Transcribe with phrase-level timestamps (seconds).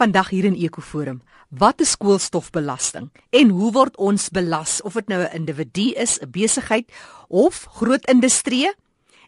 [0.00, 1.18] Vandag hier in Ekoforum.
[1.52, 6.30] Wat is koolstofbelasting en hoe word ons belas of dit nou 'n individu is, 'n
[6.30, 6.88] besigheid
[7.28, 8.72] of groot industrie?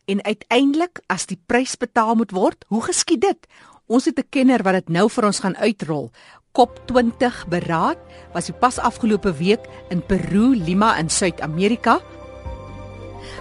[0.06, 3.46] En uiteindelik as die prys betaal moet word, hoe geskied dit?
[3.86, 6.10] Ons het 'n kenner wat dit nou vir ons gaan uitrol.
[6.52, 7.98] COP20 beraad
[8.32, 12.00] was die pas afgelope week in Peru, Lima in Suid-Amerika.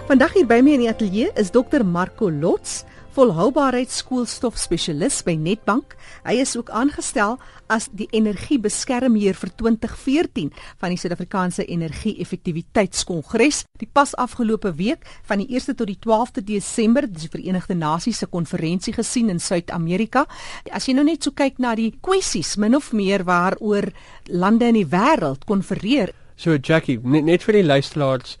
[0.06, 5.96] Vandag hier by my in die ateljee is Dr Marco Lots volhoubaarheidskoolstof spesialis by Netbank.
[6.24, 7.36] Hy is ook aangestel
[7.72, 13.62] as die energiebeskermheer vir 2014 van die Suid-Afrikaanse Energie-effektiwiteitskongres.
[13.80, 18.22] Die pas afgelope week van die 1ste tot die 12de Desember, dis die Verenigde Nasies
[18.22, 20.24] se konferensie gesien in Suid-Amerika.
[20.72, 23.90] As jy nou net so kyk na die kwessies min of meer waaroor
[24.32, 26.14] lande in die wêreld konfereer.
[26.36, 28.36] So Jackie, net, vir die luisteraars,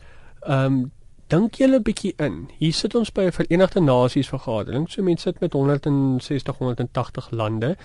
[0.48, 0.82] ehm um,
[1.32, 2.48] dink julle 'n bietjie in.
[2.58, 4.88] Hier sit ons by 'n Verenigde Nasies vergadering.
[4.88, 7.76] So mense sit met 160 180 lande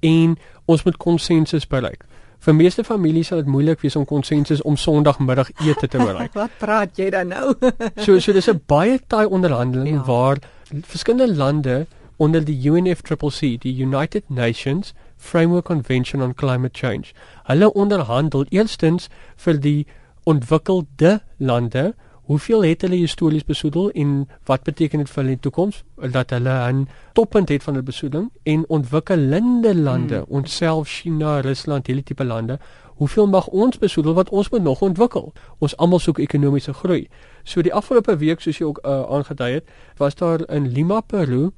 [0.00, 2.04] en ons moet konsensus bereik.
[2.38, 6.32] Vir meeste families sal dit moeilik wees om konsensus om Sondagmiddag ete te bereik.
[6.42, 7.54] Wat praat jy dan nou?
[8.04, 10.04] so so dis 'n baie taai onderhandeling ja.
[10.04, 10.38] waar
[10.82, 17.12] verskillende lande onder die UNFCCC, die United Nations Framework Convention on Climate Change.
[17.44, 19.86] Hulle onderhandel eerstens vir die
[20.24, 21.94] ontwikkelde lande
[22.24, 26.30] Hoeveel het hulle histories besoedel en wat beteken dit vir hulle in die toekoms dat
[26.30, 30.36] hulle 'n toppunt het van hulle besoedeling en ontwikkelende lande, hmm.
[30.36, 32.58] onsself China, Rusland, hierdie tipe lande,
[32.96, 35.32] hoeveel mag ons besoedel wat ons moet nog ontwikkel?
[35.58, 37.08] Ons almal soek ekonomiese groei.
[37.42, 41.50] So die afgelope week soos jy ook uh, aangedui het, was daar in Lima, Peru,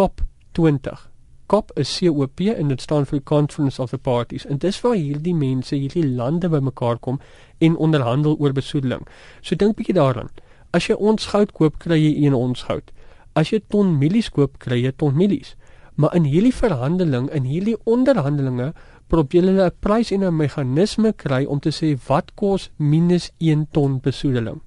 [0.00, 1.09] COP20
[1.50, 4.44] COP is COP en dit staan vir Conference of the Parties.
[4.46, 7.18] En dis waar hierdie mense, hierdie lande bymekaar kom
[7.58, 9.02] en onderhandel oor besoedeling.
[9.42, 10.30] So dink bietjie daaraan.
[10.70, 12.94] As jy ons goud koop, kry jy een ons goud.
[13.34, 15.56] As jy ton mielies koop, kry jy ton mielies.
[15.98, 18.70] Maar in hierdie verhandeling, in hierdie onderhandelinge,
[19.10, 23.66] probeer hulle 'n prys en 'n meganisme kry om te sê wat kos minus 1
[23.72, 24.62] ton besoedeling.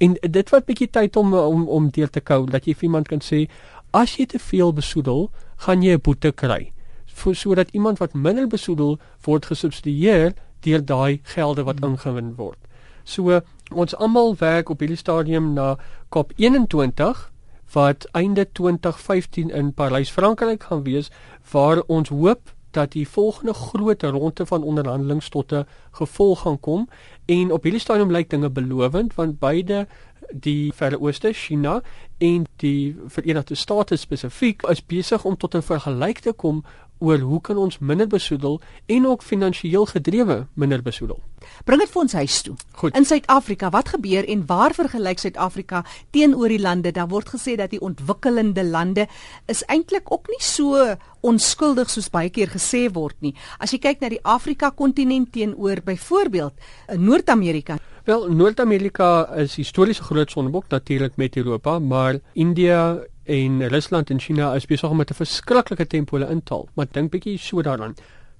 [0.00, 3.08] En dit vat bietjie tyd om om om deur te kou dat jy vir iemand
[3.08, 3.48] kan sê
[3.92, 6.72] as jy te veel besoedel, gaan jy 'n boete kry.
[7.06, 11.90] Sodat iemand wat minder besoedel word gesubsidieer deur daai gelde wat hmm.
[11.90, 12.58] ingewin word.
[13.04, 13.40] So
[13.74, 15.76] ons almal werk op hierdie stadium na
[16.16, 17.30] COP21
[17.72, 21.10] wat einde 2015 in Parys, Frankryk gaan wees
[21.52, 26.88] waar ons hoop dat die volgende groot ronde van onderhandelinge tot 'n gevolg gaan kom.
[27.24, 29.86] En op hierdie stadium lyk dinge belovend want beide
[30.32, 31.82] die Verre Ooste, China
[32.18, 36.64] en die Verenigde State spesifiek is besig om tot 'n vergelyk te kom
[37.00, 41.20] oor hoe kan ons minder besoedel en ook finansiëel gedrewe minder besoedel.
[41.64, 42.54] Bring dit vir ons huis toe.
[42.80, 42.96] Goed.
[42.96, 46.92] In Suid-Afrika, wat gebeur en waar vergelyk Suid-Afrika teenoor die lande?
[46.92, 49.06] Daar word gesê dat die ontwikkelende lande
[49.48, 53.34] is eintlik ook nie so onskuldig soos baie keer gesê word nie.
[53.58, 56.54] As jy kyk na die Afrika kontinent teenoor byvoorbeeld
[56.92, 62.98] in Noord-Amerika, Wel, Noord-Amerika is histories 'n groot sondebok natuurlik met Europa, maar India
[63.30, 66.68] en Rusland en China is besig om 'n verskriklike tempo hulle intaal.
[66.74, 67.94] Maar dink bietjie so daaraan.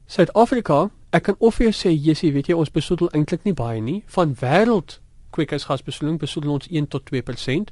[0.07, 4.03] Suid-Afrika, ek kan of jy sê Jessie, weet jy, ons besoedel eintlik nie baie nie
[4.07, 7.71] van wêreld kweekhuisgasbesoedeling besoedel ons 1 tot 2%.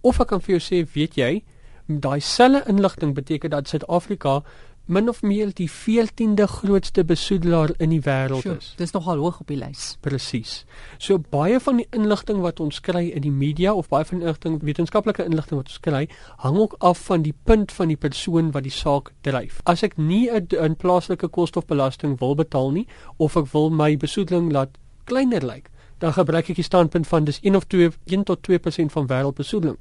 [0.00, 1.42] Of ek kan vir jou sê, weet jy,
[1.86, 4.42] daai selfe inligting beteken dat Suid-Afrika
[4.88, 8.70] min of meer die 14de grootste besoedelaar in die wêreld is.
[8.80, 9.98] Dis nogal hoog op die lys.
[10.00, 10.64] Presies.
[10.96, 14.26] So baie van die inligting wat ons kry in die media of baie van die
[14.26, 16.06] inligting, wetenskaplike inligting wat ons kry,
[16.40, 19.60] hang ook af van die punt van die persoon wat die saak dryf.
[19.68, 22.86] As ek nie 'n plaaslike koolstofbelasting wil betaal nie
[23.18, 27.40] of ek wil my besoedeling laat kleiner lyk, dan gebruik ek die standpunt van dis
[27.42, 29.78] 1 of 2 1 tot 2% van wêreldbesoedeling.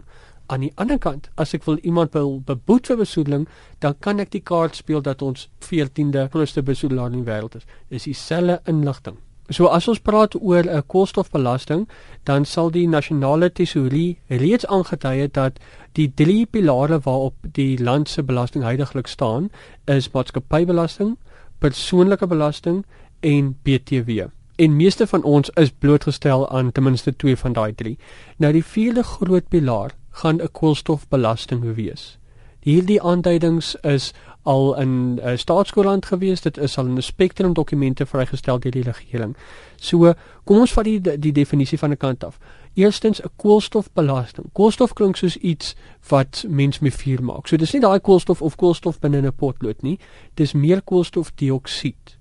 [0.47, 3.47] Aan die ander kant, as ek wil iemand wil beboet vir besoedeling,
[3.83, 7.65] dan kan ek die kaart speel dat ons 14de grootste besoedelaar in die wêreld is.
[7.91, 9.17] Dis dieselfde inligting.
[9.49, 11.87] So as ons praat oor 'n koolstofbelasting,
[12.23, 15.59] dan sal die nasionale tesourie reeds aangetui het dat
[15.93, 19.49] die drie pilare waarop die land se belasting heidaglik staan,
[19.85, 21.17] is maatskappybelasting,
[21.59, 22.85] persoonlike belasting
[23.19, 24.27] en BTW.
[24.57, 27.97] En meeste van ons is blootgestel aan ten minste twee van daai drie.
[28.37, 32.17] Nou die vierde groot pilaar gaan 'n koolstofbelasting wees.
[32.59, 38.05] Hierdie aanduidings is al in uh, staatskoerant gewees, dit is al in 'n spektrum dokumente
[38.05, 39.35] vrygestel deur die regering.
[39.75, 42.39] So, kom ons vat die die definisie van 'n kant af.
[42.73, 44.49] Eerstens 'n koolstofbelasting.
[44.53, 45.75] Koolstof klink soos iets
[46.09, 47.47] wat mens mee vuur maak.
[47.47, 49.99] So dis nie daai koolstof of koolstof binne 'n potlood nie,
[50.33, 52.16] dis meer koolstofdioksied.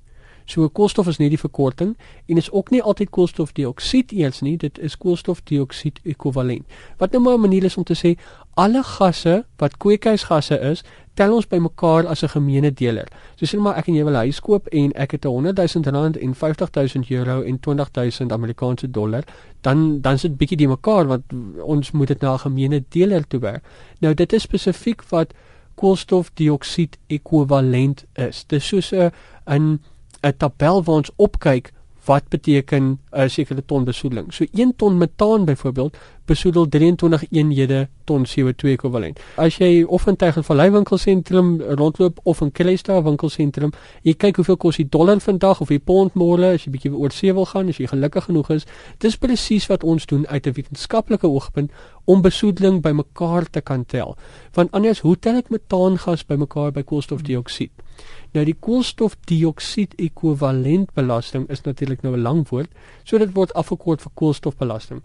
[0.46, 1.96] So koolstof is nie die verkorting
[2.26, 6.66] en is ook nie altyd koolstofdioksied eers nie, dit is koolstofdioksied ekwivalent.
[6.98, 8.14] Wat nou maar 'n manier is om te sê
[8.54, 10.84] alle gasse wat kweekhuisgasse is,
[11.14, 13.08] tel ons bymekaar as 'n gemeene deler.
[13.36, 15.56] So sê maar ek en jy wil 'n huis koop en ek het 'n 100
[15.56, 19.24] 000 rand en 50 000 euro en 20 000 Amerikaanse dollar,
[19.60, 21.24] dan dan sit bietjie die mekaar want
[21.62, 23.64] ons moet dit na 'n gemeene deler toe werk.
[24.00, 25.34] Nou dit is spesifiek wat
[25.74, 28.44] koolstofdioksied ekwivalent is.
[28.46, 29.80] Dis soos 'n
[30.26, 31.72] 'n tabel waar ons opkyk
[32.06, 34.32] wat beteken 'n sekere ton besoedeling.
[34.32, 39.20] So 1 ton metaan byvoorbeeld besoedel 23 eenhede ton CO2 ekwivalent.
[39.34, 44.56] As jy of in Tegel Vallei winkelsentrum rondloop of in Kellestar winkelsentrum, jy kyk hoeveel
[44.56, 47.68] kos die dollar vandag of die pond môre as jy bietjie oor see wil gaan,
[47.68, 48.66] as jy gelukkig genoeg is.
[48.98, 51.70] Dis presies wat ons doen uit 'n wetenskaplike oogpunt
[52.04, 54.16] om besoedeling bymekaar te kan tel.
[54.54, 57.70] Want anders hoe tel ek metaangas bymekaar by koolstofdioksied?
[58.36, 62.70] Nou die koolstofdioksied ekwivalentbelasting is natuurlik nou 'n lang woord,
[63.04, 65.00] so dit word afgekort vir koolstofbelasting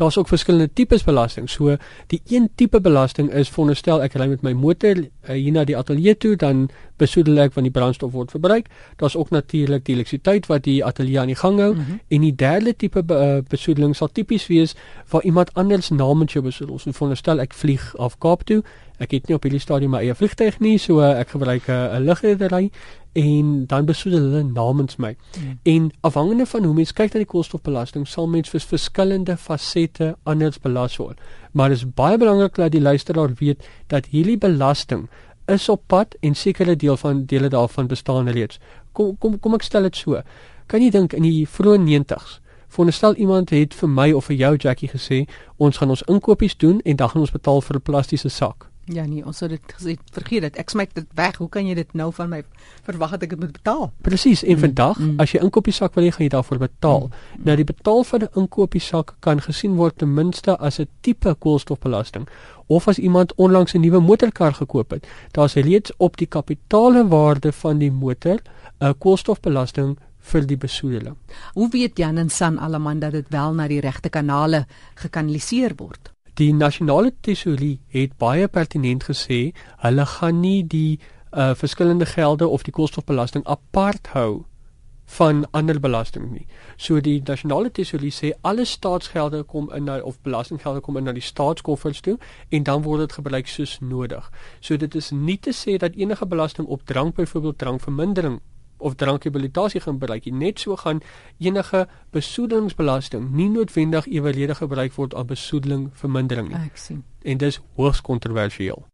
[0.00, 1.50] daar's ook verskillende tipes belasting.
[1.50, 5.64] So die een tipe belasting is veronderstel ek ry met my motor uh, hier na
[5.68, 6.68] die ateljee toe, dan
[7.00, 8.70] besoedel ek van die brandstof word verbruik.
[9.00, 11.72] Daar's ook natuurlik die elektrisiteit wat die ateljee aan die gang hou.
[11.74, 12.00] Mm -hmm.
[12.08, 14.74] En die derde tipe be, uh, besoedeling sal tipies wees
[15.10, 16.78] waar iemand anders namens jou besoedel.
[16.78, 18.62] So veronderstel ek vlieg af Kaap toe.
[19.00, 21.72] Ek het nie op hierdie stadium my eie vliegtuig nie, so uh, ek gebruik 'n
[21.72, 22.70] uh, lugredery
[23.16, 25.16] en dan besoedel hulle namens my.
[25.34, 25.58] Hmm.
[25.62, 30.60] En afhangende van hoe mens kyk na die koolstofbelasting, sal mens vir verskillende fasette anders
[30.60, 31.18] belas word.
[31.52, 35.08] Maar dit is baie belangrik dat die luisteraar weet dat hierdie belasting
[35.46, 38.60] is op pad en sekere deel van dele daarvan bestaan reeds.
[38.92, 40.22] Kom kom kom ek stel dit so.
[40.66, 44.56] Kan jy dink in die vroeë 90s Voorstel iemand het vir my of vir jou
[44.56, 45.24] Jackie gesê
[45.56, 48.69] ons gaan ons inkopies doen en dan gaan ons betaal vir 'n plastiese sak.
[48.90, 50.56] Ja nee, ons het dit gesê, vergeet dit.
[50.58, 51.36] Ek smaak dit weg.
[51.38, 52.40] Hoe kan jy dit nou van my
[52.86, 53.84] verwag dat ek dit moet betaal?
[54.02, 54.42] Presies.
[54.42, 55.12] En mm, vandag, mm.
[55.22, 57.06] as jy inkopiesak wil hê, gaan jy daarvoor betaal.
[57.06, 57.44] Mm.
[57.46, 62.26] Nou die betaal vir 'n inkopiesak kan gesien word ten minste as 'n tipe koolstofbelasting
[62.66, 65.06] of as iemand onlangs 'n nuwe motorkar gekoop het.
[65.32, 68.38] Daar's reeds op die kapitaalwaarde van die motor
[68.80, 71.16] 'n koolstofbelasting vir die besoedeling.
[71.54, 76.12] Hoe weet Jan en San Alaman dat dit wel na die regte kanale gekanaliseer word?
[76.40, 79.40] Die nasionale tesourie het baie pertinent gesê
[79.82, 84.46] hulle gaan nie die uh, verskillende gelde of die koolstofbelasting apart hou
[85.18, 86.46] van ander belasting nie.
[86.76, 91.12] So die nasionale tesourie sê alle staatsgelde kom in na of belastinggelde kom in na
[91.12, 92.16] die staatskoffers toe
[92.48, 94.30] en dan word dit gebruik soos nodig.
[94.60, 98.40] So dit is nie te sê dat enige belasting op drank byvoorbeeld drankvermindering
[98.80, 100.24] of drankrehabilitasie gaan bereik.
[100.32, 101.00] Net so gaan
[101.38, 106.56] enige besoedelingsbelasting nie noodwendig eweredig gebruik word aan besoedeling vermindering nie.
[106.56, 107.04] Ek sien.
[107.22, 108.84] En dis hoogs kontroversieel.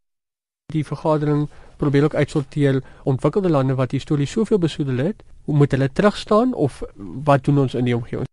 [0.72, 5.92] Die vergadering probeer ook uitsorteer ontwikkelde lande wat histories soveel besoedel het, hoe moet hulle
[5.92, 8.26] terugstaan of wat doen ons in die omgewing?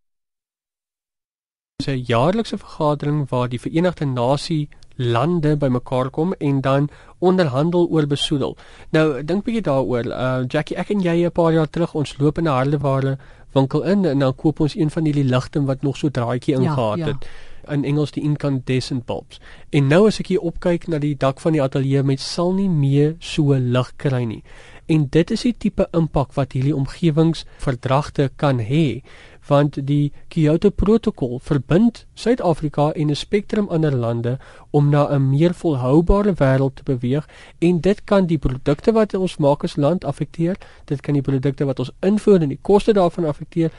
[1.83, 4.69] 'n jaarlikse vergadering waar die Verenigde Nasie
[5.03, 6.89] lande bymekaar kom en dan
[7.19, 8.57] onderhandel oor besoedel.
[8.89, 10.05] Nou dink bietjie daaroor.
[10.05, 13.17] Uh Jackie, ek en jy 'n paar jaar terug ons loop in 'n hardeware
[13.53, 16.97] winkel in en dan koop ons een van hierdie ligte wat nog so draadjie ingehaat
[16.97, 17.11] ja, ja.
[17.11, 17.27] het.
[17.71, 19.39] In Engels die incandescent bulbs.
[19.69, 22.69] En nou as ek hier opkyk na die dak van die ateljee met sal nie
[22.69, 24.43] meer so lig kry nie.
[24.91, 29.01] En dit is die tipe impak wat hierdie omgewingsverdragte kan hê
[29.47, 34.37] want die Kyoto protokol verbind Suid-Afrika en 'n spektrum ander lande
[34.71, 37.27] om na 'n meer volhoubare wêreld te beweeg
[37.59, 41.65] en dit kan die produkte wat ons maak as land affekteer, dit kan die produkte
[41.65, 43.71] wat ons invoer en die koste daarvan affekteer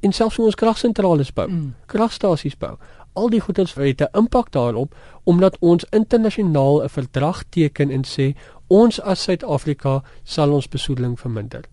[0.00, 1.74] en selfs hoe ons kragsentrale bou, mm.
[1.86, 2.76] kragstasies bou.
[3.12, 8.36] Al die goeders het 'n impak daarop omdat ons internasionaal 'n verdrag teken en sê
[8.66, 11.64] ons as Suid-Afrika sal ons besoedeling verminder.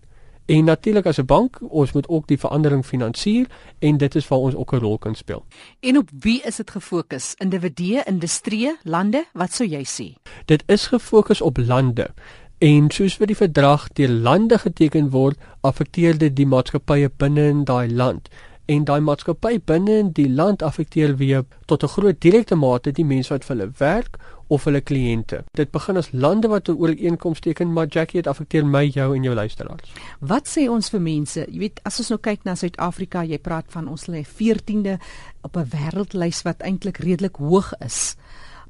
[0.46, 3.46] En natuurlik as 'n bank, ons moet ook die verandering finansier
[3.78, 5.44] en dit is waar ons ook 'n rol kan speel.
[5.80, 7.34] En op wie is dit gefokus?
[7.36, 9.26] Individue, industrie, lande?
[9.32, 10.30] Wat sou jy sê?
[10.44, 12.08] Dit is gefokus op lande.
[12.58, 17.64] En soos vir die verdrag deur lande geteken word, affekteer dit die maatskappye binne in
[17.64, 18.28] daai land
[18.68, 23.04] en daai maatskappy binne in die land affekteer weer tot 'n groot direkte mate die
[23.04, 25.42] mense wat vir hulle werk of hulle kliënte.
[25.52, 29.22] Dit begin as lande wat 'n ooreenkoms teken, maar Jackie het affekteer my, jou en
[29.22, 29.92] jou luisteraars.
[30.20, 31.46] Wat sê ons vir mense?
[31.50, 34.98] Jy weet, as ons nou kyk na Suid-Afrika, jy praat van ons lê 14de
[35.42, 38.16] op 'n wêreldlys wat eintlik redelik hoog is.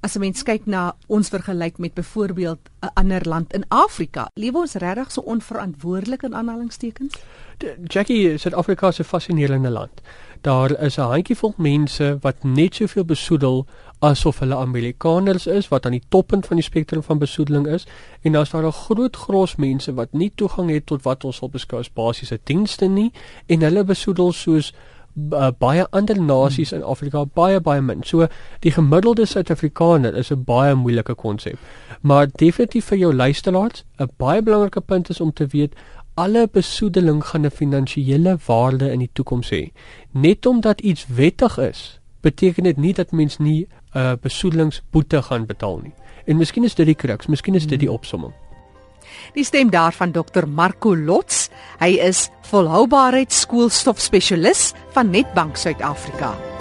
[0.01, 4.59] As 'n mens kyk na ons vergelyk met byvoorbeeld 'n ander land in Afrika, lewe
[4.59, 7.15] ons regtig so onverantwoordelik in aanhalingstekens?
[7.85, 10.01] Jackie, Suid-Afrika is 'n fascinerende land.
[10.41, 13.67] daar is 'n handjievol mense wat net soveel besoedel
[13.99, 17.87] asof hulle Amerikaners is wat aan die toppunt van die spektrum van besoedeling is
[18.21, 21.49] en daar's daar 'n groot gros mense wat nie toegang het tot wat ons sal
[21.49, 23.13] beskou as basiese dienste nie
[23.47, 24.75] en hulle besoedel soos
[25.59, 28.03] baie ander nasies in Afrika baie baie min.
[28.05, 28.27] So
[28.61, 31.59] die gemiddelde Suid-Afrikaner is 'n baie moeilike konsep.
[32.03, 35.75] Maar definitief vir jou luisteraars, 'n baie belangrike punt is om te weet
[36.15, 39.71] alle besoedeling gaan 'n finansiële waarde in die toekoms hê.
[40.13, 45.47] Net omdat iets wettig is, beteken dit nie dat mens nie 'n uh, besoedelingsboete gaan
[45.47, 45.95] betaal nie.
[46.25, 48.33] En miskien is dit die crux, miskien is dit die opsomming.
[49.35, 51.49] Die stem daarvan Dr Marco Lots.
[51.81, 56.58] Hy is volhoubaarheid skoolstof spesialis van Netbank Suid-Afrika.